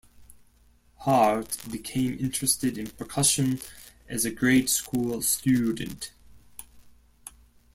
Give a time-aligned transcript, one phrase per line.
[1.01, 3.59] Hart became interested in percussion
[4.09, 6.11] as a grade-school student.